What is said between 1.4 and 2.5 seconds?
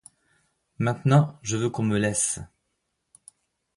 je veux qu’on me laisse!